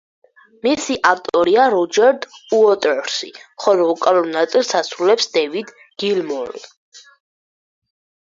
მისი 0.67 0.95
ავტორია 1.09 1.65
როჯერ 1.73 2.15
უოტერსი, 2.59 3.29
ხოლო 3.65 3.85
ვოკალურ 3.91 4.29
ნაწილს 4.37 4.73
ასრულებს 4.81 5.29
დევიდ 5.37 5.69
გილმორი. 6.05 6.65